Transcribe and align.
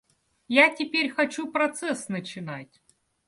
Я 0.47 0.73
теперь 0.73 1.11
хочу 1.11 1.51
процесс 1.51 2.09
начинать. 2.09 2.81